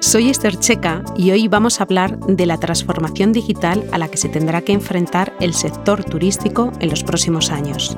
[0.00, 4.16] soy Esther Checa y hoy vamos a hablar de la transformación digital a la que
[4.16, 7.96] se tendrá que enfrentar el sector turístico en los próximos años.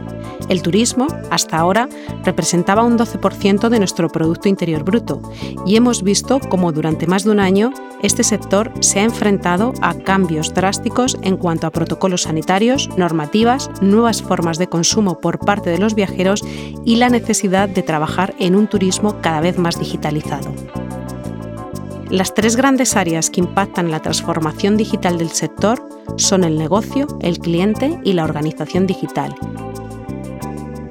[0.48, 1.88] El turismo, hasta ahora,
[2.24, 5.20] representaba un 12% de nuestro Producto Interior Bruto
[5.66, 9.94] y hemos visto cómo durante más de un año este sector se ha enfrentado a
[9.94, 15.78] cambios drásticos en cuanto a protocolos sanitarios, normativas, nuevas formas de consumo por parte de
[15.78, 16.42] los viajeros
[16.84, 20.52] y la necesidad de trabajar en un turismo cada vez más digitalizado.
[22.10, 27.38] Las tres grandes áreas que impactan la transformación digital del sector son el negocio, el
[27.38, 29.34] cliente y la organización digital,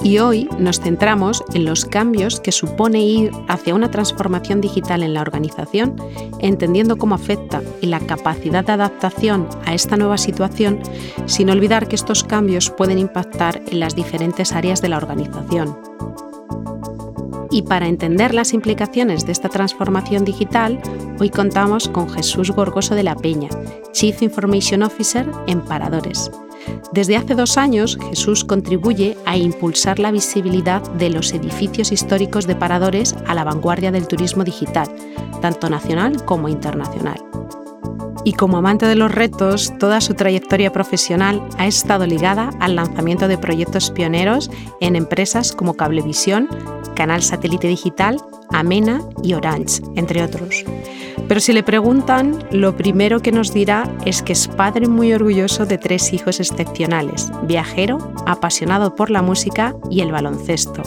[0.04, 5.14] y hoy nos centramos en los cambios que supone ir hacia una transformación digital en
[5.14, 5.96] la organización,
[6.40, 10.80] entendiendo cómo afecta y la capacidad de adaptación a esta nueva situación,
[11.26, 15.78] sin olvidar que estos cambios pueden impactar en las diferentes áreas de la organización.
[17.52, 20.80] Y para entender las implicaciones de esta transformación digital,
[21.20, 23.50] hoy contamos con Jesús Gorgoso de la Peña,
[23.92, 26.30] Chief Information Officer en Paradores
[26.92, 32.56] desde hace dos años, Jesús contribuye a impulsar la visibilidad de los edificios históricos de
[32.56, 34.88] paradores a la vanguardia del turismo digital,
[35.42, 37.24] tanto nacional como internacional.
[38.26, 43.28] Y como amante de los retos, toda su trayectoria profesional ha estado ligada al lanzamiento
[43.28, 44.52] de proyectos pioneros
[44.82, 46.50] en empresas como Cablevisión,
[47.00, 48.18] Canal Satélite Digital,
[48.52, 50.66] Amena y Orange, entre otros.
[51.28, 55.66] Pero si le preguntan, lo primero que nos dirá es que es padre muy orgulloso
[55.66, 60.82] de tres hijos excepcionales, viajero, apasionado por la música y el baloncesto.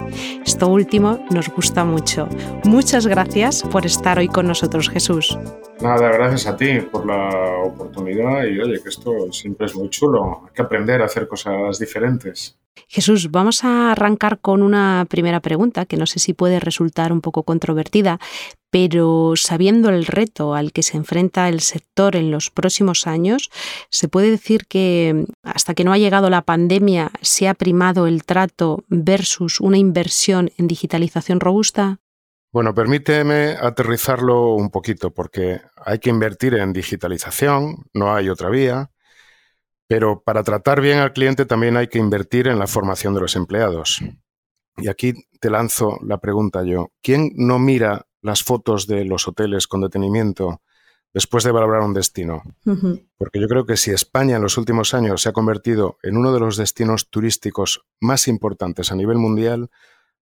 [0.44, 2.28] Esto último nos gusta mucho.
[2.64, 5.38] Muchas gracias por estar hoy con nosotros, Jesús.
[5.80, 7.28] Nada, gracias a ti por la
[7.64, 10.44] oportunidad y oye, que esto siempre es muy chulo.
[10.46, 12.56] Hay que aprender a hacer cosas diferentes.
[12.88, 17.20] Jesús, vamos a arrancar con una primera pregunta que no sé si puede resultar un
[17.20, 18.18] poco controvertida,
[18.72, 23.50] pero sabiendo el reto al que se enfrenta el sector en los próximos años,
[23.90, 28.24] ¿se puede decir que hasta que no ha llegado la pandemia se ha primado el
[28.24, 32.00] trato versus una inversión en digitalización robusta?
[32.50, 38.90] Bueno, permíteme aterrizarlo un poquito porque hay que invertir en digitalización, no hay otra vía,
[39.86, 43.36] pero para tratar bien al cliente también hay que invertir en la formación de los
[43.36, 44.00] empleados.
[44.78, 46.88] Y aquí te lanzo la pregunta yo.
[47.02, 50.62] ¿Quién no mira las fotos de los hoteles con detenimiento
[51.12, 52.42] después de valorar un destino?
[53.18, 56.32] Porque yo creo que si España en los últimos años se ha convertido en uno
[56.32, 59.70] de los destinos turísticos más importantes a nivel mundial,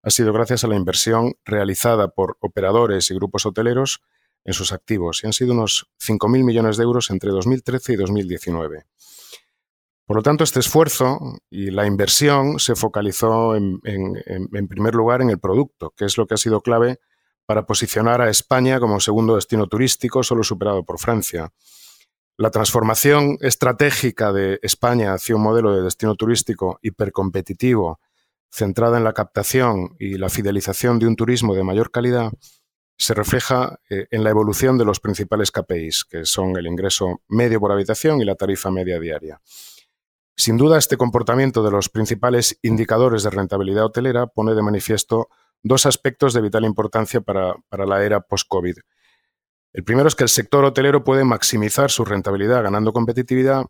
[0.03, 4.01] ha sido gracias a la inversión realizada por operadores y grupos hoteleros
[4.45, 8.87] en sus activos, y han sido unos 5.000 millones de euros entre 2013 y 2019.
[10.07, 13.81] Por lo tanto, este esfuerzo y la inversión se focalizó en,
[14.69, 16.99] primer lugar en el producto, que es lo que ha sido clave
[17.51, 21.53] para posicionar a España como segundo destino turístico, solo superado por Francia.
[22.37, 27.99] La transformación estratégica de España hacia un modelo de destino turístico hipercompetitivo,
[28.53, 32.31] centrada en la captación y la fidelización de un turismo de mayor calidad,
[32.97, 37.59] se refleja eh, en la evolución de los principales KPIs, que son el ingreso medio
[37.59, 39.41] por habitación y la tarifa media diaria.
[40.37, 45.31] Sin duda, este comportamiento de los principales indicadores de rentabilidad hotelera pone de manifiesto
[45.63, 48.77] dos aspectos de vital importancia para, la era post-COVID.
[49.73, 53.67] El primero es que el sector hotelero puede maximizar su rentabilidad ganando competitividad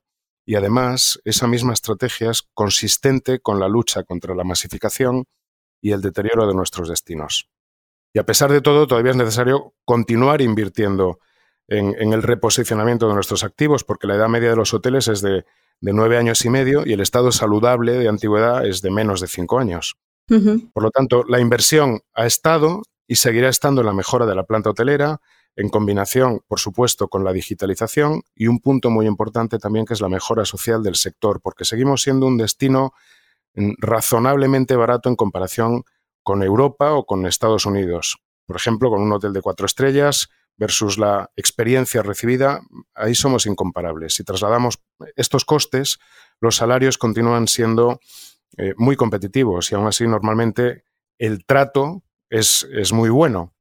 [0.46, 5.24] y además esa misma estrategia es consistente con la lucha contra la masificación
[5.82, 7.50] y el deterioro de nuestros destinos.
[8.14, 11.18] Y a pesar de todo, todavía es necesario continuar invirtiendo
[11.68, 15.44] en el reposicionamiento de nuestros activos porque la edad media de los hoteles es de
[15.80, 19.60] nueve años y medio y el estado saludable de antigüedad es de menos de cinco
[19.60, 19.96] años.
[20.72, 24.44] Por lo tanto, la inversión ha estado y seguirá estando en la mejora de la
[24.44, 25.20] planta hotelera,
[25.56, 30.00] en combinación, por supuesto, con la digitalización y un punto muy importante también que es
[30.00, 32.92] la mejora social del sector, porque seguimos siendo un destino
[33.54, 35.82] razonablemente barato en comparación
[36.22, 38.18] con Europa o con Estados Unidos.
[38.46, 42.60] Por ejemplo, con un hotel de cuatro estrellas versus la experiencia recibida,
[42.94, 44.14] ahí somos incomparables.
[44.14, 44.78] Si trasladamos
[45.16, 45.98] estos costes,
[46.40, 48.00] los salarios continúan siendo
[48.60, 50.84] eh, muy competitivos y aún así normalmente
[51.18, 53.54] el trato es, es muy bueno.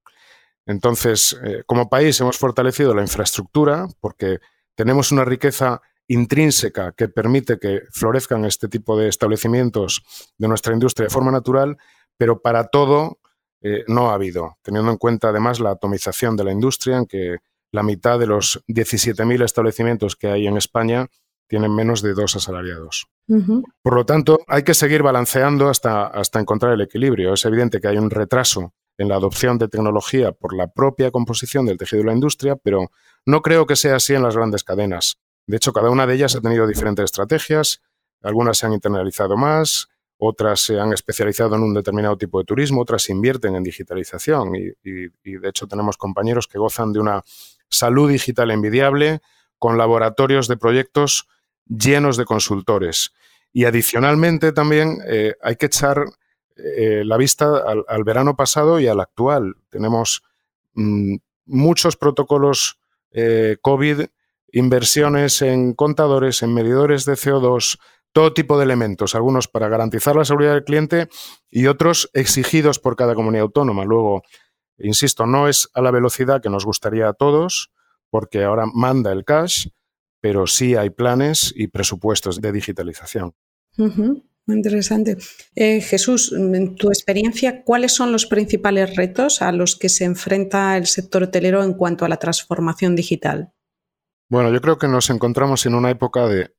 [0.65, 4.39] Entonces, eh, como país hemos fortalecido la infraestructura porque
[4.75, 10.03] tenemos una riqueza intrínseca que permite que florezcan este tipo de establecimientos
[10.37, 11.77] de nuestra industria de forma natural,
[12.17, 13.19] pero para todo
[13.61, 17.37] eh, no ha habido, teniendo en cuenta además la atomización de la industria, en que
[17.71, 21.07] la mitad de los 17.000 establecimientos que hay en España
[21.49, 23.07] tienen menos de dos asalariados.
[23.81, 27.33] Por lo tanto, hay que seguir balanceando hasta, hasta encontrar el equilibrio.
[27.33, 31.65] Es evidente que hay un retraso en la adopción de tecnología por la propia composición
[31.65, 32.91] del tejido de la industria, pero
[33.25, 35.17] no creo que sea así en las grandes cadenas.
[35.47, 37.81] De hecho, cada una de ellas ha tenido diferentes estrategias,
[38.21, 39.87] algunas se han internalizado más,
[40.17, 44.71] otras se han especializado en un determinado tipo de turismo, otras invierten en digitalización y,
[44.83, 47.23] de hecho tenemos compañeros que gozan de una
[47.69, 49.21] salud digital envidiable
[49.57, 51.27] con laboratorios de proyectos
[51.69, 53.13] llenos de consultores.
[53.53, 56.05] Y adicionalmente también eh, hay que echar
[56.55, 59.55] eh, la vista al, verano pasado y al actual.
[59.69, 60.23] Tenemos
[60.73, 62.79] mm, muchos protocolos
[63.11, 64.01] eh, COVID
[64.51, 67.79] inversiones en contadores, en medidores de CO2,
[68.11, 71.07] todo tipo de elementos, algunos para garantizar la seguridad del cliente
[71.49, 73.85] y otros exigidos por cada comunidad autónoma.
[73.85, 74.23] Luego,
[74.79, 77.71] insisto, no es a la velocidad que nos gustaría a todos,
[78.09, 79.67] porque ahora manda el cash,
[80.21, 83.33] pero sí hay planes y presupuestos de digitalización.
[84.49, 85.15] Muy interesante.
[85.53, 90.75] Eh, Jesús, en tu experiencia, ¿cuáles son los principales retos a los que se enfrenta
[90.75, 93.53] el sector hotelero en cuanto a la transformación digital?
[94.27, 96.51] Bueno, yo creo que nos encontramos en una época de,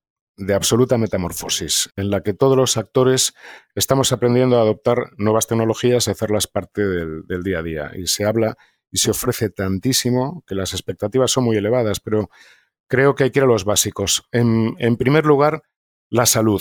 [0.55, 3.35] absoluta metamorfosis, en la que todos los actores
[3.75, 7.91] estamos aprendiendo a adoptar nuevas tecnologías y hacerlas parte del, día a día.
[7.97, 8.57] Y se habla
[8.93, 12.31] y se ofrece tantísimo que las expectativas son muy elevadas, pero
[12.91, 14.25] creo que hay que ir a los básicos.
[14.33, 15.63] En, primer lugar,
[16.11, 16.61] la salud.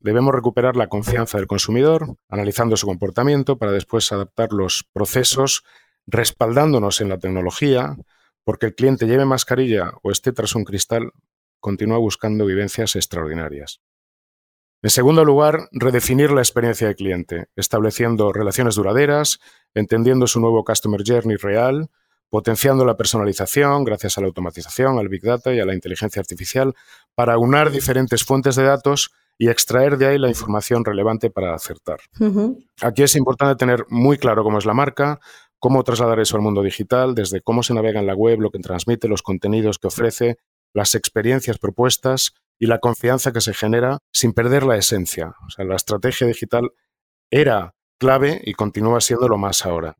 [0.00, 5.62] Debemos recuperar la confianza del consumidor, analizando su comportamiento para después adaptar los procesos,
[6.06, 7.96] respaldándonos en la tecnología,
[8.42, 11.12] porque el cliente lleve mascarilla o esté tras un cristal,
[11.60, 13.82] continúa buscando vivencias extraordinarias.
[14.82, 19.40] En segundo lugar, redefinir la experiencia del cliente, estableciendo relaciones duraderas,
[19.74, 21.90] entendiendo su nuevo Customer Journey real,
[22.30, 26.74] potenciando la personalización gracias a la automatización, al Big Data y a la inteligencia artificial,
[27.14, 31.98] para unar diferentes fuentes de datos y extraer de ahí la información relevante para acertar.
[32.82, 35.18] Aquí es importante tener muy claro cómo es la marca,
[35.58, 38.58] cómo trasladar eso al mundo digital, desde cómo se navega en la web, lo que
[38.58, 40.38] transmite, los contenidos que ofrece,
[40.72, 45.34] las experiencias propuestas y la confianza que se genera sin perder la esencia.
[45.46, 46.70] O sea, la estrategia digital
[47.30, 49.96] era clave y continúa siendo lo más ahora.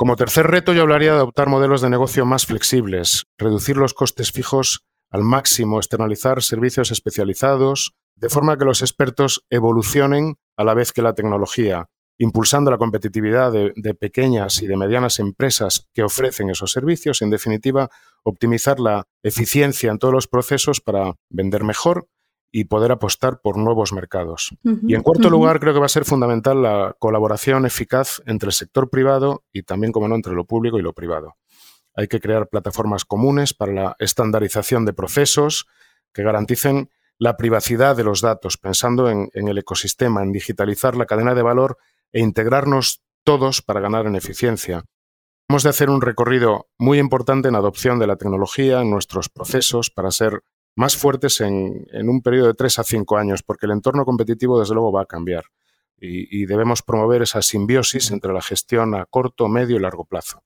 [0.00, 4.32] Como tercer reto, yo hablaría de adoptar modelos de negocio más flexibles, reducir los costes
[4.32, 10.94] fijos al máximo, externalizar servicios especializados, de forma que los expertos evolucionen a la vez
[10.94, 16.72] que la tecnología, impulsando la competitividad de, pequeñas y de medianas empresas que ofrecen esos
[16.72, 17.90] servicios, en definitiva,
[18.22, 22.08] optimizar la eficiencia en todos los procesos para vender mejor
[22.52, 24.54] y poder apostar por nuevos mercados.
[24.64, 28.52] y en cuarto lugar, creo que va a ser fundamental la colaboración eficaz entre el
[28.52, 31.36] sector privado y también, como no, entre lo público y lo privado.
[31.94, 35.66] Hay que crear plataformas comunes para la estandarización de procesos
[36.12, 41.34] que garanticen la privacidad de los datos, pensando en el ecosistema, en digitalizar la cadena
[41.34, 41.78] de valor
[42.12, 44.84] e integrarnos todos para ganar en eficiencia.
[45.50, 49.90] Hemos de hacer un recorrido muy importante en adopción de la tecnología en nuestros procesos
[49.90, 50.42] para ser
[50.76, 54.74] más fuertes en, un periodo de tres a cinco años, porque el entorno competitivo desde
[54.74, 55.44] luego va a cambiar
[56.00, 60.42] y, debemos promover esa simbiosis entre la gestión a corto, medio y largo plazo.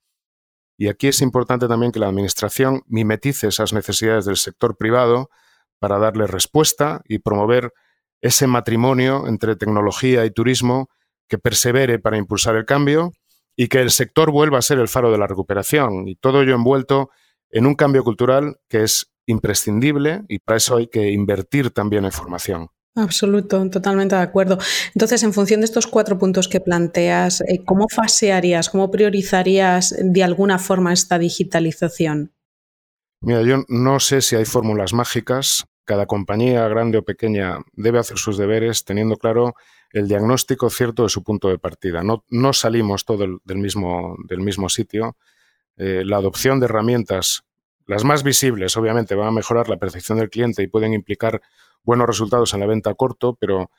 [0.77, 5.31] Y aquí es importante también que la Administración mimetice esas necesidades del sector privado
[5.79, 7.73] para darle respuesta y promover
[8.21, 10.89] ese matrimonio entre tecnología y turismo
[11.29, 13.13] que persevere para impulsar el cambio
[13.55, 16.09] y que el sector vuelva a ser el faro de la recuperación.
[16.09, 17.11] Y todo ello envuelto
[17.51, 22.13] en un cambio cultural que es imprescindible y para eso hay que invertir también en
[22.13, 22.69] formación.
[22.97, 24.59] Absoluto, totalmente de acuerdo.
[24.95, 30.23] Entonces, en función de estos cuatro puntos que planteas, eh, ¿cómo fasearías, cómo priorizarías de
[30.23, 32.33] alguna forma esta digitalización?
[33.21, 35.65] Mira, yo no sé si hay fórmulas mágicas.
[35.85, 39.55] Cada compañía, grande o pequeña, debe hacer sus deberes teniendo claro
[39.91, 42.03] el diagnóstico cierto de su punto de partida.
[42.03, 45.17] No, no salimos todo del, mismo, del mismo sitio.
[45.77, 47.43] Eh, la adopción de herramientas,
[47.87, 51.41] las más visibles, obviamente, van a mejorar la percepción del cliente y pueden implicar
[51.83, 53.71] buenos resultados en la venta a corto, pero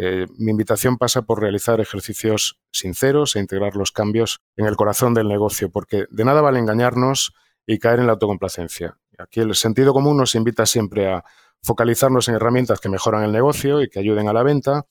[0.00, 5.12] Eh, mi invitación pasa por realizar ejercicios sinceros e integrar los cambios en el corazón
[5.12, 7.32] del negocio, porque de nada vale engañarnos
[7.66, 8.96] y caer en la autocomplacencia.
[9.18, 11.24] Aquí el sentido común nos invita siempre a
[11.64, 14.84] focalizarnos en herramientas que mejoran el negocio y que ayuden a la venta,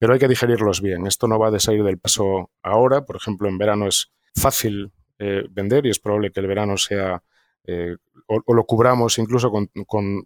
[0.00, 1.06] pero hay que digerirlos bien.
[1.06, 3.04] Esto no va a salir del paso ahora.
[3.04, 7.22] Por ejemplo, en verano es fácil eh, vender y es probable que el verano sea
[7.66, 7.96] eh,
[8.26, 9.50] o, lo cubramos incluso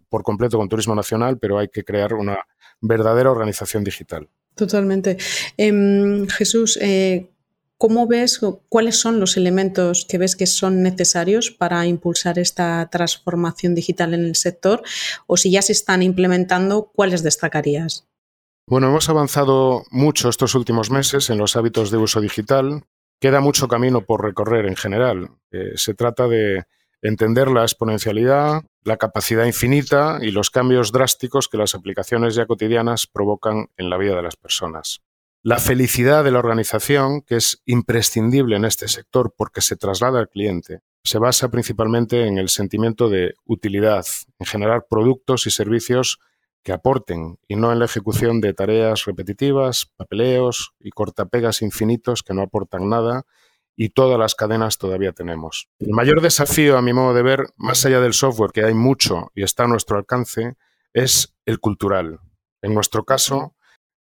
[0.09, 2.39] por completo con turismo nacional, pero hay que crear una
[2.81, 4.29] verdadera organización digital.
[4.55, 5.17] Totalmente.
[5.57, 7.31] Em, Jesús, eh,
[7.77, 13.73] ¿cómo ves, cuáles son los elementos que ves que son necesarios para impulsar esta transformación
[13.73, 14.83] digital en el sector?
[15.25, 18.05] O si ya se están implementando, ¿cuáles destacarías?
[18.67, 22.83] Bueno, hemos avanzado mucho estos últimos meses en los hábitos de uso digital.
[23.19, 25.31] Queda mucho camino por recorrer en general.
[25.51, 26.63] Eh, se trata de
[27.03, 33.07] entender la exponencialidad, la capacidad infinita y los cambios drásticos que las aplicaciones ya cotidianas
[33.07, 35.01] provocan en la vida de las personas.
[35.43, 40.29] La felicidad de la organización, que es imprescindible en este sector porque se traslada al
[40.29, 44.05] cliente, se basa principalmente en el sentimiento de utilidad,
[44.39, 46.19] en generar productos y servicios
[46.63, 52.33] que aporten y no en la ejecución de tareas repetitivas, papeleos y cortapegas infinitos que
[52.33, 53.25] no aportan nada
[53.75, 55.69] y todas las cadenas todavía tenemos.
[55.79, 59.31] El mayor desafío, a mi modo de ver, más allá del software, que hay mucho
[59.35, 60.55] y está a nuestro alcance,
[60.93, 62.19] es el cultural.
[62.61, 63.55] En nuestro caso,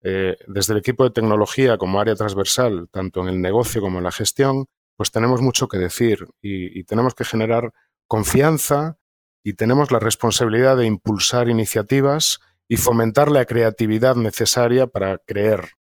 [0.01, 4.05] eh, desde el equipo de tecnología como área transversal, tanto en el negocio como en
[4.05, 7.71] la gestión, pues tenemos mucho que decir y tenemos que generar
[8.07, 8.97] confianza
[9.43, 15.78] y tenemos la responsabilidad de impulsar iniciativas y fomentar la creatividad necesaria para creer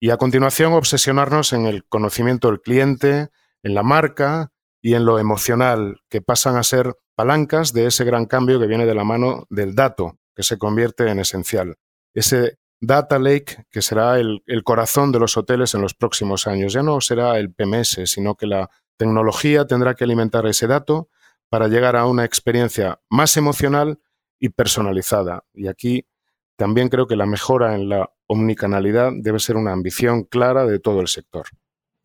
[0.00, 3.28] y a continuación obsesionarnos en el conocimiento del cliente,
[3.62, 8.24] en la marca y en lo emocional, que pasan a ser palancas de ese gran
[8.24, 11.76] cambio que viene de la mano del dato, que se convierte en esencial.
[12.14, 16.72] Ese data lake que será el, corazón de los hoteles en los próximos años.
[16.72, 21.08] Ya no será el PMS, sino que la tecnología tendrá que alimentar ese dato
[21.50, 23.98] para llegar a una experiencia más emocional
[24.38, 25.44] y personalizada.
[25.52, 26.06] Y aquí
[26.60, 31.00] también creo que la mejora en la omnicanalidad debe ser una ambición clara de todo
[31.00, 31.46] el sector.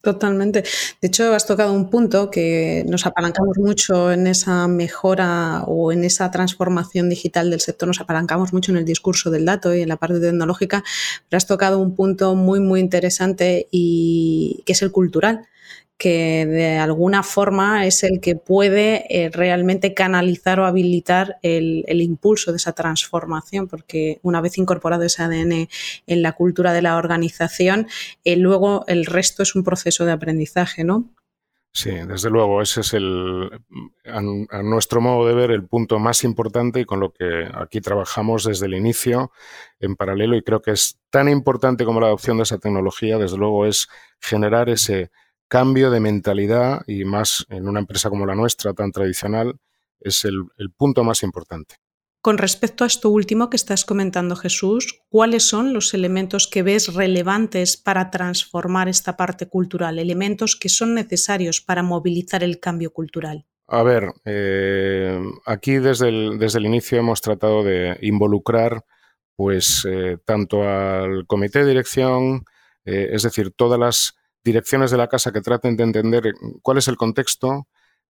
[0.01, 0.63] Totalmente.
[1.01, 6.05] De hecho, has tocado un punto que nos apalancamos mucho en esa mejora o en
[6.05, 9.89] esa transformación digital del sector, nos apalancamos mucho en el discurso del dato y en
[9.89, 10.85] la parte tecnológica,
[11.27, 15.49] pero has tocado un punto muy, muy interesante y que es el cultural
[15.97, 22.51] que de alguna forma es el que puede eh, realmente canalizar o habilitar el, impulso
[22.51, 25.69] de esa transformación, porque una vez incorporado ese ADN
[26.07, 27.87] en la cultura de la organización,
[28.25, 31.09] eh, luego el resto es un proceso de aprendizaje, ¿no?
[31.71, 33.49] Sí, desde luego, ese es el,
[34.05, 38.45] a, nuestro modo de ver, el punto más importante y con lo que aquí trabajamos
[38.45, 39.31] desde el inicio
[39.81, 43.35] en paralelo y creo que es tan importante como la adopción de esa tecnología, desde
[43.37, 43.89] luego es
[44.21, 45.11] generar ese,
[45.47, 49.55] cambio de mentalidad y más en una empresa como la nuestra, tan tradicional,
[49.99, 50.45] es el,
[50.77, 51.75] punto más importante.
[52.21, 56.93] Con respecto a esto último que estás comentando, Jesús, ¿cuáles son los elementos que ves
[56.93, 59.99] relevantes para transformar esta parte cultural?
[59.99, 63.45] Elementos que son necesarios para movilizar el cambio cultural.
[63.67, 68.83] A ver, eh, aquí desde el, desde el, inicio hemos tratado de involucrar
[69.35, 72.45] pues eh, tanto al comité de dirección,
[72.85, 76.87] eh, es decir, todas las direcciones de la casa que traten de entender cuál es
[76.87, 77.67] el contexto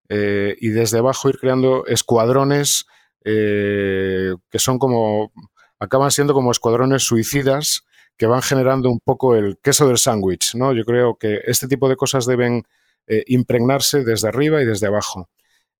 [0.10, 2.86] eh, y desde abajo ir creando escuadrones
[3.24, 5.32] eh, que son como,
[5.80, 7.86] acaban siendo como escuadrones suicidas
[8.18, 10.74] que van generando un poco el queso del sándwich, ¿no?
[10.74, 12.64] Yo creo que este tipo de cosas deben
[13.08, 15.30] eh, impregnarse desde arriba y desde abajo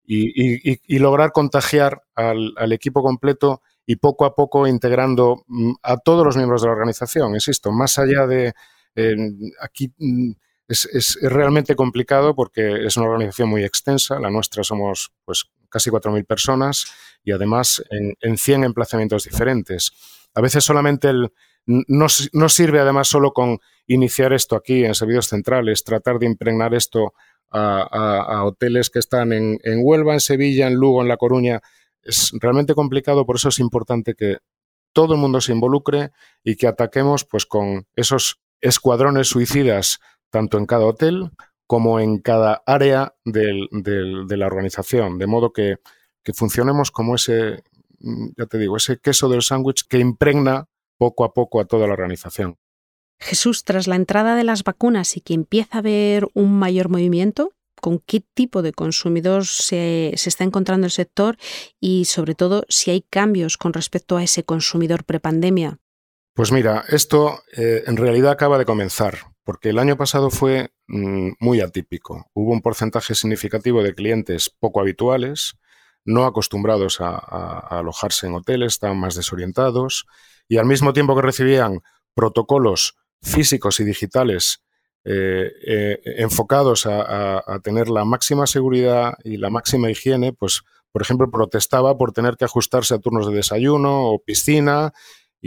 [0.08, 6.26] y, lograr contagiar al, al, equipo completo y poco a poco integrando mm, a todos
[6.26, 8.54] los miembros de la organización, insisto, más allá de
[9.62, 10.32] aquí mm,
[10.68, 14.20] es, realmente complicado porque es una organización muy extensa.
[14.20, 16.86] La nuestra somos pues casi 4.000 personas
[17.24, 19.92] y además en, en 100 emplazamientos diferentes.
[20.34, 21.32] A veces solamente el,
[21.66, 26.74] no, no, sirve además solo con iniciar esto aquí en servicios centrales, tratar de impregnar
[26.74, 27.14] esto
[27.52, 31.62] a, hoteles que están en, en, Huelva, en Sevilla, en Lugo, en La Coruña.
[32.04, 34.38] Es realmente complicado, por eso es importante que
[34.94, 36.12] todo el mundo se involucre
[36.44, 41.32] y que ataquemos pues con esos escuadrones suicidas tanto en cada hotel
[41.68, 45.78] como en cada área de la organización, de modo que,
[46.34, 47.64] funcionemos como ese,
[48.00, 51.88] mm, ya te digo, ese queso del sándwich que impregna poco a poco a toda
[51.88, 52.58] la organización.
[53.20, 57.52] Jesús, tras la entrada de las vacunas y que empieza a haber un mayor movimiento,
[57.80, 61.38] ¿con qué tipo de consumidor se, se, está encontrando el sector
[61.80, 65.80] y sobre todo si hay cambios con respecto a ese consumidor prepandemia?
[66.36, 71.30] Pues mira, esto eh, en realidad acaba de comenzar, porque el año pasado fue mm,
[71.40, 72.30] muy atípico.
[72.34, 75.54] Hubo un porcentaje significativo de clientes poco habituales,
[76.04, 77.16] no acostumbrados a,
[77.70, 80.08] alojarse en hoteles, estaban más desorientados
[80.50, 81.80] y al mismo tiempo que recibían
[82.14, 84.62] protocolos físicos y digitales
[85.06, 91.02] eh, eh, enfocados a, a, tener la máxima seguridad y la máxima higiene, pues, por
[91.02, 94.92] ejemplo, protestaba por tener que ajustarse a turnos de desayuno o piscina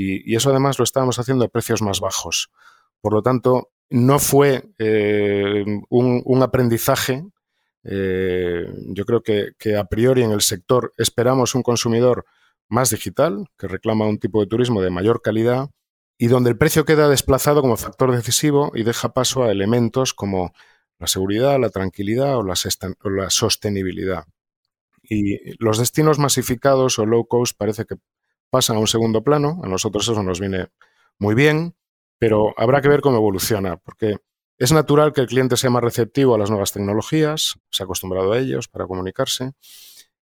[0.00, 2.50] y, eso además lo estábamos haciendo a precios más bajos.
[3.00, 7.24] Por lo tanto, no fue eh, un, aprendizaje.
[7.82, 12.26] Eh, yo creo que, a priori en el sector esperamos un consumidor
[12.68, 15.70] más digital, que reclama un tipo de turismo de mayor calidad
[16.16, 20.52] y donde el precio queda desplazado como factor decisivo y deja paso a elementos como
[20.98, 22.54] la seguridad, la tranquilidad o la,
[23.02, 24.24] o la sostenibilidad.
[25.02, 27.96] Y los destinos masificados o low cost parece que
[28.50, 29.60] pasan a un segundo plano.
[29.62, 30.68] A nosotros eso nos viene
[31.18, 31.74] muy bien,
[32.18, 34.16] pero habrá que ver cómo evoluciona, porque
[34.58, 38.32] es natural que el cliente sea más receptivo a las nuevas tecnologías, se ha acostumbrado
[38.32, 39.52] a ellos para comunicarse,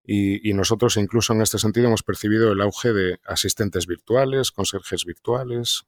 [0.08, 5.84] y, nosotros incluso en este sentido hemos percibido el auge de asistentes virtuales, conserjes virtuales.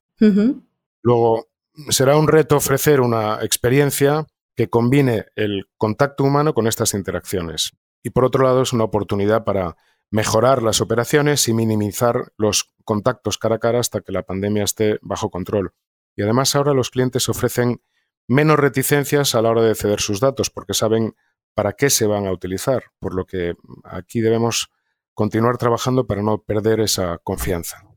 [1.02, 1.46] Luego,
[1.90, 4.26] será un reto ofrecer una experiencia
[4.56, 7.70] que combine el contacto humano con estas interacciones.
[8.02, 9.76] Y por otro lado, es una oportunidad para
[10.10, 14.98] mejorar las operaciones y minimizar los contactos cara a cara hasta que la pandemia esté
[15.02, 15.74] bajo control.
[16.16, 17.82] Y además ahora los clientes ofrecen
[18.26, 21.14] menos reticencias a la hora de ceder sus datos porque saben
[21.54, 24.70] para qué se van a utilizar, por lo que aquí debemos
[25.14, 27.87] continuar trabajando para no perder esa confianza.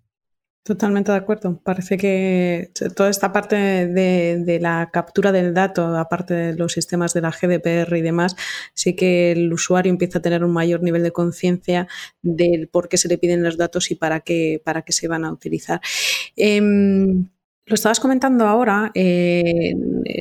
[0.64, 1.60] Totalmente de acuerdo.
[1.64, 7.22] Parece que toda esta parte de, la captura del dato, aparte de los sistemas de
[7.22, 8.36] la GDPR y demás,
[8.76, 11.88] sí que el usuario empieza a tener un mayor nivel de conciencia
[12.22, 15.26] del por qué se le piden los datos y para qué, para qué se van
[15.26, 15.82] a utilizar.
[16.36, 17.28] Em,
[17.66, 19.74] lo estabas comentando ahora eh,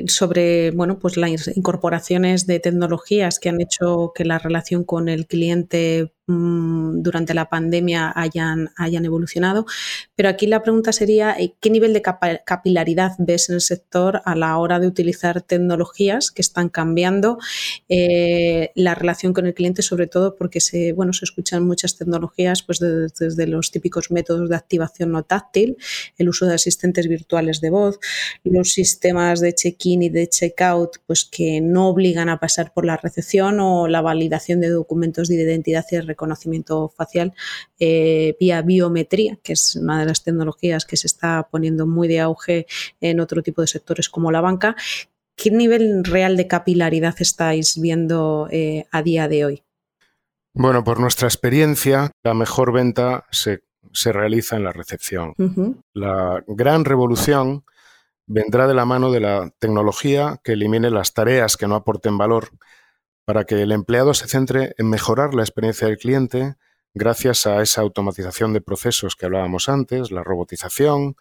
[0.06, 5.26] sobre bueno, pues las incorporaciones de tecnologías que han hecho que la relación con el
[5.26, 9.66] cliente Mm, durante la pandemia hayan, hayan evolucionado.
[10.14, 14.36] Pero aquí la pregunta sería, eh, ¿qué nivel de capilaridad ves en el sector a
[14.36, 17.38] la hora de utilizar tecnologías que están cambiando
[17.88, 22.62] eh, la relación con el cliente, sobre todo porque se, bueno, se escuchan muchas tecnologías
[22.62, 25.78] pues desde, los típicos métodos de activación no táctil,
[26.16, 27.98] el uso de asistentes virtuales de voz,
[28.44, 32.96] los sistemas de check-in y de check-out pues que no obligan a pasar por la
[32.96, 37.32] recepción o la validación de documentos de identidad y conocimiento facial
[37.78, 42.20] eh, vía biometría, que es una de las tecnologías que se está poniendo muy de
[42.20, 42.66] auge
[43.00, 44.76] en otro tipo de sectores como la banca.
[45.34, 49.62] ¿Qué nivel real de capilaridad estáis viendo eh, a día de hoy?
[50.52, 53.62] Bueno, por nuestra experiencia, la mejor venta se,
[54.12, 55.34] realiza en la recepción.
[55.94, 57.64] La gran revolución
[58.26, 62.50] vendrá de la mano de la tecnología que elimine las tareas que no aporten valor
[63.30, 66.56] para que el empleado se centre en mejorar la experiencia del cliente
[66.94, 71.14] gracias a esa automatización de procesos que hablábamos antes, la robotización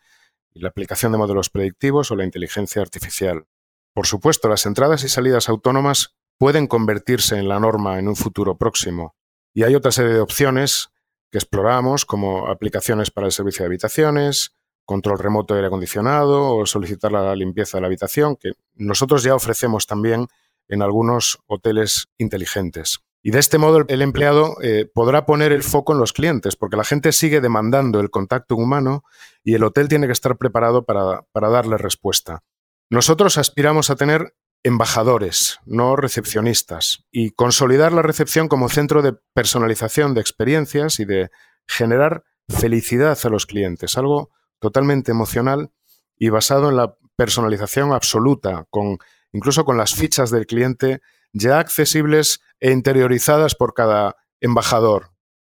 [0.55, 3.45] la aplicación de modelos predictivos o la inteligencia artificial.
[3.93, 8.57] Por supuesto, las entradas y salidas autónomas pueden convertirse en la norma en un futuro
[8.57, 9.15] próximo
[9.53, 10.89] y hay otra serie de opciones
[11.29, 16.65] que exploramos como aplicaciones para el servicio de habitaciones, control remoto de aire acondicionado o
[16.65, 20.25] solicitar la limpieza de la habitación, que nosotros ya ofrecemos también
[20.69, 22.99] en algunos hoteles inteligentes.
[23.21, 26.77] Y de este modo el empleado eh, podrá poner el foco en los clientes, porque
[26.77, 29.03] la gente sigue demandando el contacto humano
[29.43, 32.43] y el hotel tiene que estar preparado para, para darle respuesta.
[32.89, 40.13] Nosotros aspiramos a tener embajadores, no recepcionistas, y consolidar la recepción como centro de personalización
[40.13, 41.29] de experiencias y de
[41.67, 45.71] generar felicidad a los clientes, algo totalmente emocional
[46.17, 48.97] y basado en la personalización absoluta, con
[49.33, 51.01] incluso con las fichas del cliente
[51.33, 55.11] ya accesibles e interiorizadas por cada embajador.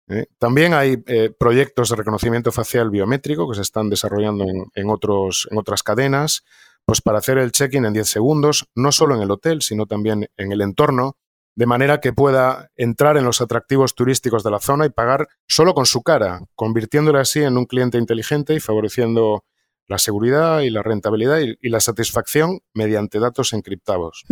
[0.08, 0.26] ¿eh?
[0.38, 5.82] También hay eh, proyectos de reconocimiento facial biométrico que se están desarrollando en, en otras
[5.82, 6.44] cadenas,
[6.84, 10.28] pues para hacer el check-in en 10 segundos, no solo en el hotel, sino también
[10.36, 11.16] en el entorno,
[11.54, 15.74] de manera que pueda entrar en los atractivos turísticos de la zona y pagar solo
[15.74, 19.44] con su cara, convirtiéndole así en un cliente inteligente y favoreciendo
[19.90, 24.22] la seguridad y la rentabilidad y, la satisfacción mediante datos encriptados.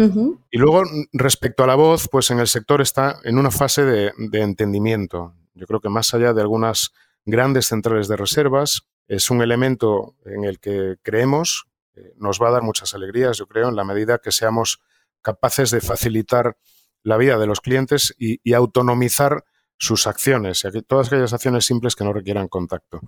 [0.52, 4.12] Y luego, respecto a la voz, pues en el sector está en una fase de,
[4.34, 5.34] entendimiento.
[5.54, 6.92] Yo creo que más allá de algunas
[7.26, 11.66] grandes centrales de reservas, es un elemento en el que creemos,
[11.96, 14.80] eh, nos va a dar muchas alegrías, yo creo, en la medida que seamos
[15.22, 16.56] capaces de facilitar
[17.02, 19.44] la vida de los clientes y, y autonomizar
[19.76, 23.00] sus acciones, todas aquellas acciones simples que no requieran contacto.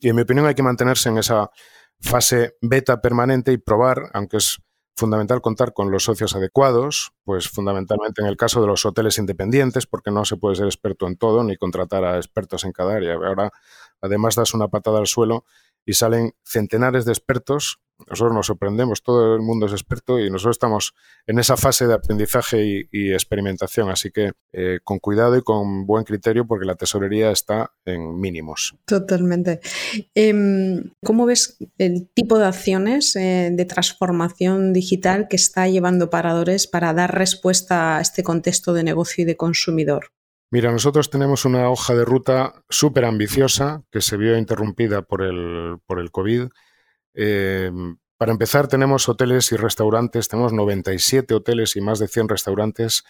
[0.00, 1.50] Y en mi opinión hay que mantenerse en esa
[2.00, 4.58] fase beta permanente y probar, aunque es
[4.96, 9.86] fundamental contar con los socios adecuados, pues fundamentalmente en el caso de los hoteles independientes,
[9.86, 13.14] porque no se puede ser experto en todo ni contratar a expertos en cada área.
[13.14, 13.50] Ahora,
[14.00, 15.44] además, das una patada al suelo
[15.88, 20.54] y salen centenares de expertos nosotros nos sorprendemos, todo el mundo es experto y nosotros
[20.54, 20.94] estamos
[21.26, 26.04] en esa fase de aprendizaje y, experimentación, así que eh, con cuidado y con buen
[26.04, 28.76] criterio porque la tesorería está en mínimos.
[28.84, 29.60] Totalmente.
[30.14, 36.66] Em, ¿Cómo ves el tipo de acciones eh, de transformación digital que está llevando Paradores
[36.66, 40.12] para dar respuesta a este contexto de negocio y de consumidor?
[40.50, 45.78] Mira, nosotros tenemos una hoja de ruta súper ambiciosa que se vio interrumpida por el,
[45.86, 46.48] por el COVID
[47.14, 47.70] eh,
[48.18, 53.04] para empezar, tenemos hoteles y restaurantes, tenemos 97 hoteles y más de 100 restaurantes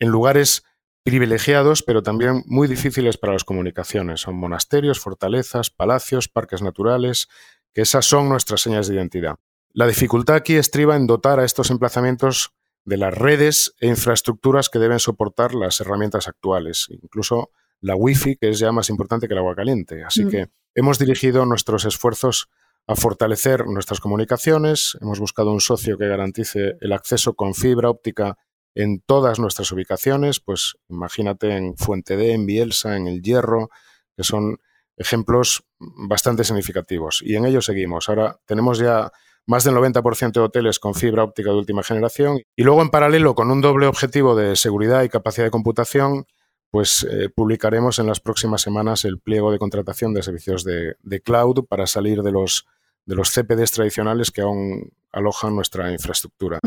[0.00, 0.64] en lugares
[1.04, 4.20] privilegiados, pero también muy difíciles para las comunicaciones.
[4.20, 7.28] Son monasterios, fortalezas, palacios, parques naturales,
[7.72, 9.36] que esas son nuestras señas de identidad.
[9.72, 12.52] La dificultad aquí estriba en dotar a estos emplazamientos
[12.84, 18.50] de las redes e infraestructuras que deben soportar las herramientas actuales, incluso la Wi-Fi, que
[18.50, 20.04] es ya más importante que el agua caliente.
[20.04, 20.28] Así mm.
[20.30, 22.48] que hemos dirigido nuestros esfuerzos
[22.86, 24.96] a fortalecer nuestras comunicaciones.
[25.00, 28.36] Hemos buscado un socio que garantice el acceso con fibra óptica
[28.74, 33.68] en todas nuestras ubicaciones, pues imagínate en Fuente D, en Bielsa, en El Hierro,
[34.16, 34.58] que son
[34.96, 37.22] ejemplos bastante significativos.
[37.22, 38.08] Y en ello seguimos.
[38.08, 39.12] Ahora tenemos ya
[39.46, 42.40] más del 90% de hoteles con fibra óptica de última generación.
[42.56, 46.26] Y luego, en paralelo, con un doble objetivo de seguridad y capacidad de computación,
[46.70, 51.66] pues eh, publicaremos en las próximas semanas el pliego de contratación de servicios de, cloud
[51.68, 52.66] para salir de los,
[53.04, 56.58] de los CPDs tradicionales que aún alojan nuestra infraestructura.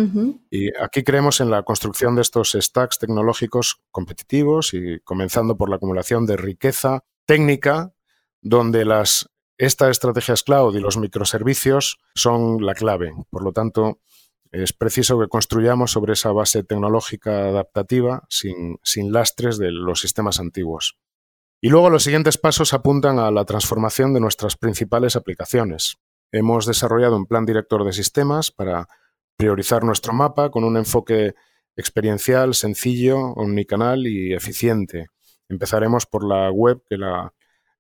[0.51, 5.77] Y aquí creemos en la construcción de estos stacks tecnológicos competitivos y comenzando por la
[5.77, 7.91] acumulación de riqueza técnica,
[8.43, 13.13] donde las, estas estrategias cloud y los microservicios son la clave.
[13.29, 13.99] Por lo tanto,
[14.51, 18.79] es preciso que construyamos sobre esa base tecnológica adaptativa sin,
[19.11, 20.97] lastres de los sistemas antiguos.
[21.61, 25.97] Y luego los siguientes pasos apuntan a la transformación de nuestras principales aplicaciones.
[26.31, 28.87] Hemos desarrollado un plan director de sistemas para
[29.37, 31.33] priorizar nuestro mapa con un enfoque
[31.75, 35.07] experiencial, sencillo, omnicanal y eficiente.
[35.49, 37.33] Empezaremos por la web, que la,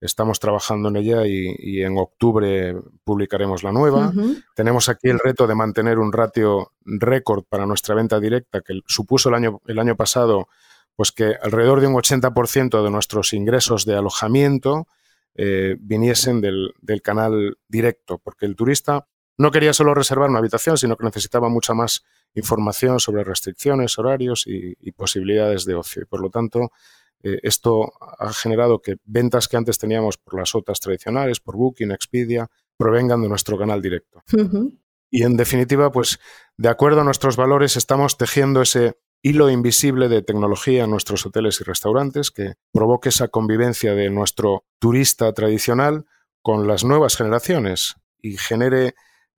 [0.05, 4.13] Estamos trabajando en ella y, en octubre publicaremos la nueva.
[4.55, 9.29] Tenemos aquí el reto de mantener un ratio récord para nuestra venta directa, que supuso
[9.29, 10.47] el año, el año pasado
[10.95, 14.87] pues que alrededor de un 80% de nuestros ingresos de alojamiento
[15.35, 20.95] eh, viniesen del, canal directo, porque el turista no quería solo reservar una habitación, sino
[20.95, 26.03] que necesitaba mucha más información sobre restricciones, horarios y, y posibilidades de ocio.
[26.03, 26.71] Y por lo tanto,
[27.25, 31.91] eh, esto ha generado que ventas que antes teníamos por las otras tradicionales, por Booking,
[31.91, 34.21] Expedia, provengan de nuestro canal directo.
[35.09, 36.19] Y en definitiva, pues
[36.55, 41.59] de acuerdo a nuestros valores, estamos tejiendo ese hilo invisible de tecnología en nuestros hoteles
[41.59, 46.05] y restaurantes que provoque esa convivencia de nuestro turista tradicional
[46.43, 48.93] con las nuevas generaciones y genere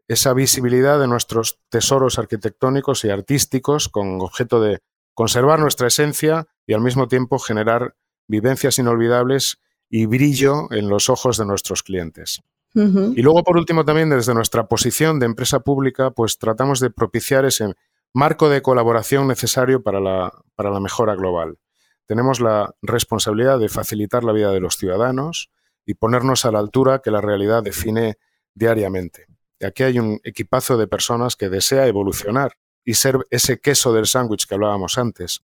[0.09, 4.79] esa visibilidad de nuestros tesoros arquitectónicos y artísticos con objeto de
[5.17, 7.95] conservar nuestra esencia y al mismo tiempo generar
[8.27, 9.57] vivencias inolvidables
[9.89, 12.43] y brillo en los ojos de nuestros clientes.
[12.75, 17.45] Y luego, por último, también desde nuestra posición de empresa pública, pues tratamos de propiciar
[17.45, 17.73] ese
[18.13, 21.57] marco de colaboración necesario para la, para la mejora global.
[22.05, 25.49] Tenemos la responsabilidad de facilitar la vida de los ciudadanos
[25.83, 28.19] y ponernos a la altura que la realidad define
[28.53, 29.25] diariamente.
[29.59, 32.51] Y aquí hay un equipazo de personas que desea evolucionar
[32.87, 35.41] y ser ese queso del sándwich que hablábamos antes.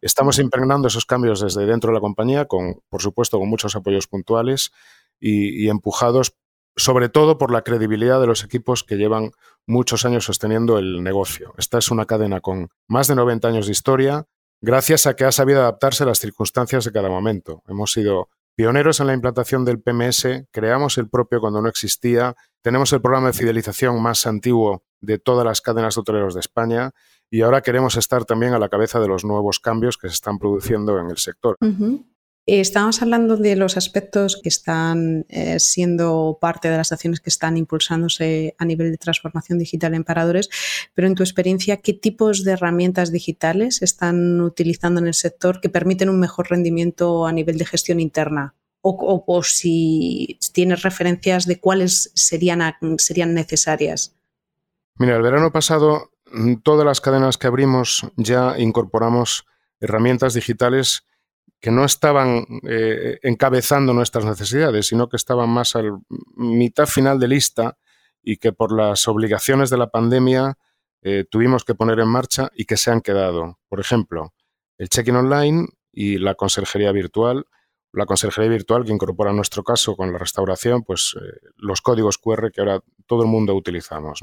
[0.00, 4.08] Estamos impregnando esos cambios desde dentro de la compañía, con, por supuesto, con muchos apoyos
[4.08, 4.72] puntuales
[5.20, 6.34] y, empujados
[6.74, 9.30] sobre todo por la credibilidad de los equipos que llevan
[9.68, 11.54] muchos años sosteniendo el negocio.
[11.58, 14.26] Esta es una cadena con más de 90 años de historia,
[14.60, 17.62] gracias a que ha sabido adaptarse a las circunstancias de cada momento.
[17.68, 22.92] Hemos sido pioneros en la implantación del PMS, creamos el propio cuando no existía, tenemos
[22.92, 26.92] el programa de fidelización más antiguo de todas las cadenas hoteleros de España
[27.30, 30.38] y ahora queremos estar también a la cabeza de los nuevos cambios que se están
[30.38, 31.56] produciendo en el sector.
[32.46, 37.56] Estamos hablando de los aspectos que están eh, siendo parte de las acciones que están
[37.56, 40.50] impulsándose a nivel de transformación digital en paradores,
[40.92, 45.70] pero en tu experiencia, ¿qué tipos de herramientas digitales están utilizando en el sector que
[45.70, 48.54] permiten un mejor rendimiento a nivel de gestión interna?
[48.82, 52.60] O, o si tienes referencias de cuáles serían,
[52.98, 54.14] serían necesarias.
[54.96, 56.10] Mira, el verano pasado
[56.62, 59.44] todas las cadenas que abrimos ya incorporamos
[59.80, 61.06] herramientas digitales
[61.60, 65.92] que no estaban eh, encabezando nuestras necesidades, sino que estaban más al
[66.36, 67.78] mitad final de lista
[68.22, 70.58] y que por las obligaciones de la pandemia
[71.02, 73.58] eh, tuvimos que poner en marcha y que se han quedado.
[73.68, 74.34] Por ejemplo,
[74.78, 77.46] el check-in online y la conserjería virtual.
[77.94, 82.18] La conserjería virtual que incorpora en nuestro caso con la restauración, pues eh, los códigos
[82.18, 84.20] QR que ahora todo el mundo utilizamos.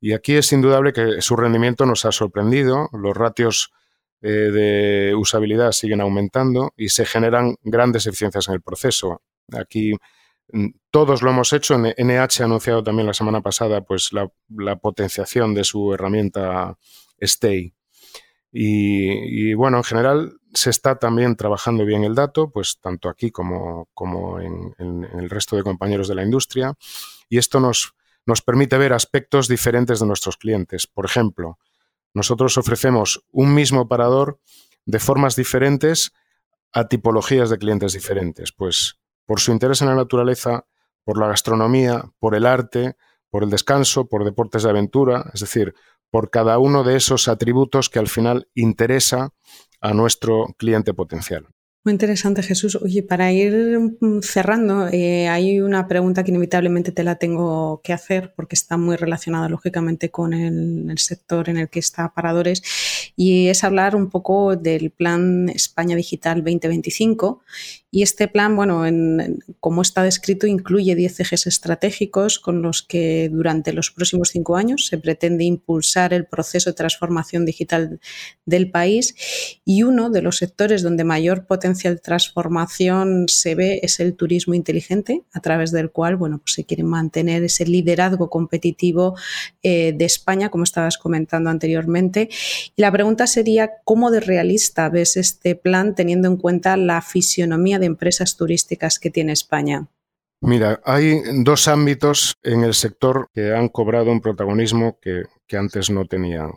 [0.00, 2.88] Y aquí es indudable que su rendimiento nos ha sorprendido.
[2.92, 3.70] Los ratios
[4.22, 9.22] eh, de usabilidad siguen aumentando y se generan grandes eficiencias en el proceso.
[9.52, 9.94] Aquí
[10.52, 11.78] mm, todos lo hemos hecho.
[11.78, 16.76] NH ha anunciado también la semana pasada pues, la, potenciación de su herramienta
[17.18, 17.74] Stay.
[18.52, 23.88] Y, bueno, en general se está también trabajando bien el dato, pues tanto aquí como,
[23.94, 26.74] como en, el resto de compañeros de la industria.
[27.28, 27.94] Y esto nos,
[28.26, 30.86] nos permite ver aspectos diferentes de nuestros clientes.
[30.86, 31.58] Por ejemplo,
[32.14, 34.40] nosotros ofrecemos un mismo parador
[34.84, 36.12] de formas diferentes
[36.72, 40.66] a tipologías de clientes diferentes, pues por su interés en la naturaleza,
[41.04, 42.96] por la gastronomía, por el arte,
[43.30, 45.74] por el descanso, por deportes de aventura, es decir,
[46.10, 49.32] por cada uno de esos atributos que al final interesa
[49.80, 51.48] a nuestro cliente potencial.
[51.82, 52.76] Muy interesante, Jesús.
[52.76, 57.94] Oye, para ir mm, cerrando, eh, hay una pregunta que inevitablemente te la tengo que
[57.94, 62.62] hacer porque está muy relacionada, lógicamente, con el, sector en el que está Paradores
[63.16, 67.42] y es hablar un poco del plan España Digital 2025
[67.90, 68.84] y este plan, bueno,
[69.58, 74.86] como está descrito, incluye 10 ejes estratégicos con los que durante los próximos cinco años
[74.86, 77.98] se pretende impulsar el proceso de transformación digital
[78.44, 79.14] del país.
[79.64, 84.54] Y uno de los sectores donde mayor potencial de transformación se ve es el turismo
[84.54, 89.16] inteligente, a través del cual, bueno, pues se quiere mantener ese liderazgo competitivo
[89.62, 92.28] eh, de España, como estabas comentando anteriormente.
[92.76, 97.78] Y la pregunta sería, ¿cómo de realista ves este plan teniendo en cuenta la fisionomía
[97.78, 99.88] de empresas turísticas que tiene España?
[100.42, 106.06] Mira, hay dos ámbitos en el sector que han cobrado un protagonismo que, antes no
[106.06, 106.52] tenían.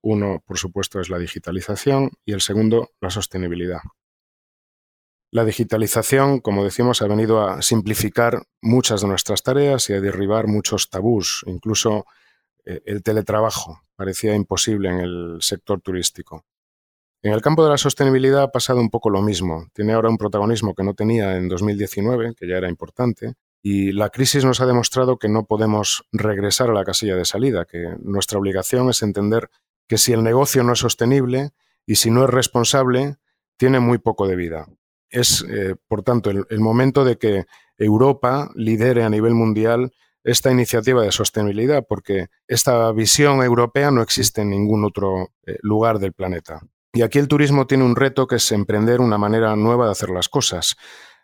[0.00, 3.80] Uno, por supuesto, es la digitalización y el segundo, la sostenibilidad.
[5.32, 10.48] La digitalización, como decimos, ha venido a simplificar muchas de nuestras tareas y a derribar
[10.48, 11.44] muchos tabús.
[11.46, 12.04] Incluso
[12.64, 16.44] eh, el teletrabajo parecía imposible en el sector turístico.
[17.22, 19.68] En el campo de la sostenibilidad ha pasado un poco lo mismo.
[19.72, 24.08] Tiene ahora un protagonismo que no tenía en 2019, que ya era importante, y la
[24.08, 28.38] crisis nos ha demostrado que no podemos regresar a la casilla de salida, que nuestra
[28.38, 29.50] obligación es entender
[29.86, 31.50] que si el negocio no es sostenible
[31.86, 33.16] y si no es responsable,
[33.58, 34.66] tiene muy poco de vida.
[35.10, 37.46] Es, eh, por tanto, el, momento de que
[37.76, 39.92] Europa lidere a nivel mundial
[40.22, 45.98] esta iniciativa de sostenibilidad, porque esta visión europea no existe en ningún otro eh, lugar
[45.98, 46.60] del planeta.
[46.92, 50.10] Y aquí el turismo tiene un reto que es emprender una manera nueva de hacer
[50.10, 50.76] las cosas.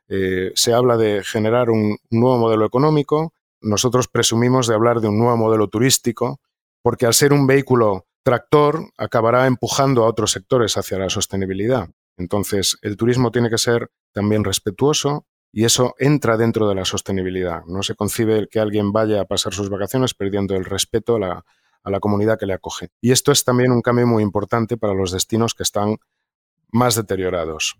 [0.08, 5.18] Eh, se habla de generar un nuevo modelo económico, nosotros presumimos de hablar de un
[5.18, 6.40] nuevo modelo turístico,
[6.82, 11.88] porque al ser un vehículo tractor acabará empujando a otros sectores hacia la sostenibilidad.
[12.16, 17.62] Entonces, el turismo tiene que ser también respetuoso y eso entra dentro de la sostenibilidad.
[17.66, 21.44] No se concibe que alguien vaya a pasar sus vacaciones perdiendo el respeto a
[21.88, 22.88] la, comunidad que le acoge.
[23.00, 25.96] Y esto es también un cambio muy importante para los destinos que están
[26.70, 27.76] más deteriorados.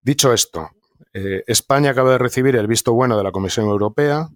[0.00, 0.70] Dicho esto,
[1.12, 4.28] eh, España acaba de recibir el visto bueno de la Comisión Europea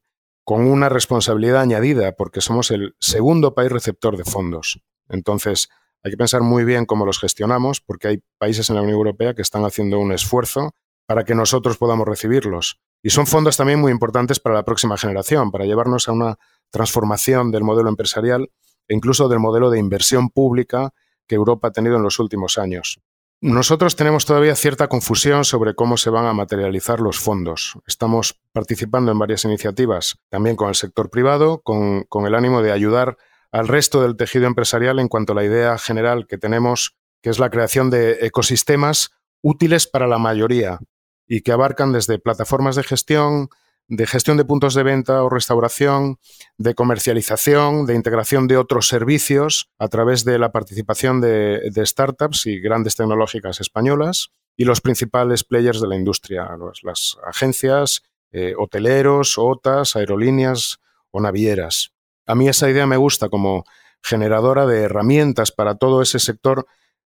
[0.44, 4.82] con una responsabilidad añadida porque somos el segundo país receptor de fondos.
[5.08, 5.70] Entonces,
[6.04, 9.34] hay que pensar muy bien cómo los gestionamos porque hay países en la Unión Europea
[9.34, 10.74] que están haciendo un esfuerzo
[11.06, 12.78] para que nosotros podamos recibirlos.
[13.02, 16.36] Y son fondos también muy importantes para la próxima generación, para llevarnos a una
[16.70, 18.50] transformación del modelo empresarial
[18.88, 20.92] e incluso del modelo de inversión pública
[21.26, 23.00] que Europa ha tenido en los últimos años.
[23.40, 27.74] Nosotros tenemos todavía cierta confusión sobre cómo se van a materializar los fondos.
[27.86, 33.18] Estamos participando en varias iniciativas, también con el sector privado, con, el ánimo de ayudar
[33.54, 37.38] al resto del tejido empresarial en cuanto a la idea general que tenemos, que es
[37.38, 39.12] la creación de ecosistemas
[39.42, 40.80] útiles para la mayoría
[41.28, 43.48] y que abarcan desde plataformas de gestión,
[43.86, 46.18] de gestión de puntos de venta o restauración,
[46.58, 52.58] de comercialización, de integración de otros servicios a través de la participación de, startups y
[52.58, 56.48] grandes tecnológicas españolas y los principales players de la industria,
[56.82, 60.78] las agencias, eh, hoteleros, OTAs, aerolíneas
[61.12, 61.93] o navieras.
[62.26, 63.64] A mí esa idea me gusta como
[64.02, 66.66] generadora de herramientas para todo ese sector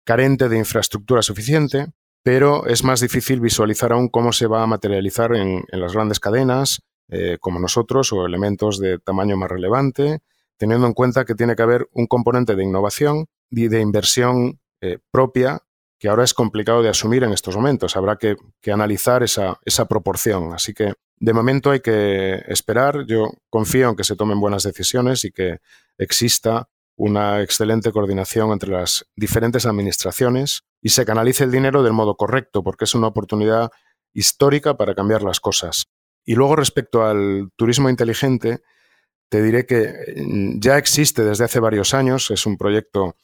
[0.05, 1.88] carente de infraestructura suficiente
[2.29, 6.83] pero es más difícil visualizar aún cómo se va a materializar en, las grandes cadenas,
[7.09, 10.18] eh, como nosotros, o elementos de tamaño más relevante,
[10.59, 14.99] teniendo en cuenta que tiene que haber un componente de innovación y de inversión eh,
[15.11, 15.61] propia
[15.99, 17.97] que ahora es complicado de asumir en estos momentos.
[17.97, 18.37] Habrá que,
[18.71, 20.53] analizar esa, esa, proporción.
[20.53, 23.04] Así que de momento hay que esperar.
[23.07, 25.59] Yo confío en que se tomen buenas decisiones y que
[25.96, 32.16] exista una excelente coordinación entre las diferentes administraciones y se canalice el dinero del modo
[32.16, 33.70] correcto, porque es una oportunidad
[34.12, 35.87] histórica para cambiar las cosas.
[36.24, 38.61] Y luego respecto al turismo inteligente,
[39.28, 43.16] te diré que mm, ya existe desde hace varios años, es un proyecto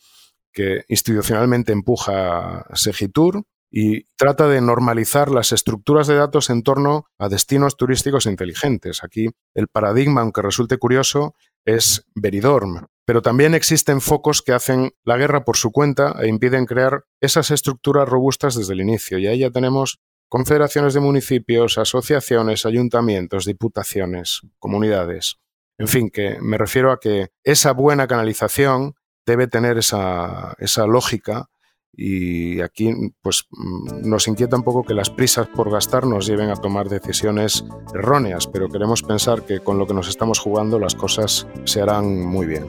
[0.52, 3.44] que institucionalmente empuja Segitur
[3.76, 9.02] y trata de normalizar las estructuras de datos en torno a destinos turísticos inteligentes.
[9.02, 11.34] Aquí el paradigma, aunque resulte curioso,
[11.64, 16.66] es Veridorm, pero también existen focos que hacen la guerra por su cuenta e impiden
[16.66, 19.18] crear esas estructuras robustas desde el inicio.
[19.18, 25.40] Y ahí ya tenemos confederaciones de municipios, asociaciones, ayuntamientos, diputaciones, comunidades.
[25.78, 28.94] En fin, que me refiero a que esa buena canalización
[29.26, 31.48] debe tener esa, esa lógica
[31.96, 36.50] y aquí pues mm, nos inquieta un poco que las prisas por gastar nos lleven
[36.50, 40.94] a tomar decisiones erróneas, pero queremos pensar que con lo que nos estamos jugando las
[40.94, 42.66] cosas se harán muy bien.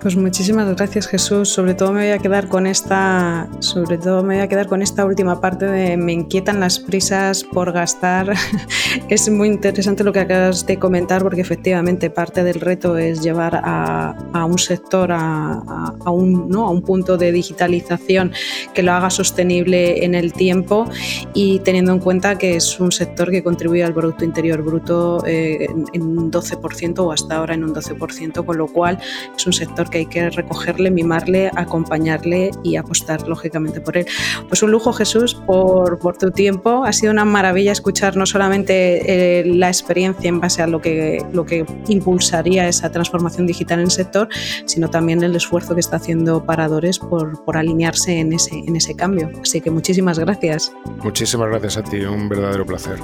[0.00, 1.48] Pues muchísimas gracias Jesús.
[1.48, 4.80] Sobre todo me voy a quedar con esta, sobre todo me voy a quedar con
[4.80, 8.32] esta última parte de me inquietan las prisas por gastar.
[9.08, 13.60] es muy interesante lo que acabas de comentar porque efectivamente parte del reto es llevar
[13.64, 16.66] a, un sector a, un, ¿no?
[16.66, 18.32] a un punto de digitalización
[18.74, 20.88] que lo haga sostenible en el tiempo
[21.34, 25.66] y teniendo en cuenta que es un sector que contribuye al Producto Interior Bruto eh,
[25.92, 28.98] en un 12% o hasta ahora en un 12%, con lo cual
[29.36, 34.06] es un sector que hay que recogerle, mimarle, acompañarle y apostar lógicamente por él.
[34.48, 36.84] Pues un lujo Jesús por, por tu tiempo.
[36.84, 41.24] Ha sido una maravilla escuchar no solamente eh, la experiencia en base a lo que,
[41.32, 44.28] lo que impulsaría esa transformación digital en el sector,
[44.66, 48.94] sino también el esfuerzo que está haciendo Paradores por, por alinearse en ese, en ese
[48.94, 49.30] cambio.
[49.42, 50.72] Así que muchísimas gracias.
[51.02, 52.98] Muchísimas gracias a ti, un verdadero placer.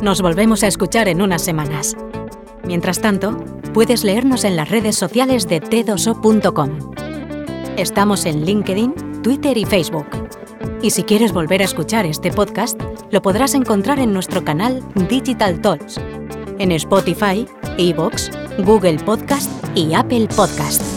[0.00, 1.96] Nos volvemos a escuchar en unas semanas.
[2.64, 3.36] Mientras tanto,
[3.72, 6.92] puedes leernos en las redes sociales de t2o.com.
[7.76, 10.06] Estamos en LinkedIn, Twitter y Facebook.
[10.82, 15.60] Y si quieres volver a escuchar este podcast, lo podrás encontrar en nuestro canal Digital
[15.60, 15.98] Talks,
[16.58, 17.46] en Spotify,
[17.78, 20.93] Evox, Google Podcast y Apple Podcast.